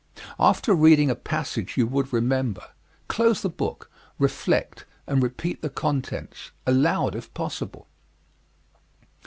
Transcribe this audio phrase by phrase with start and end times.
[0.39, 2.63] After reading a passage you would remember,
[3.07, 7.87] close the book, reflect, and repeat the contents aloud, if possible.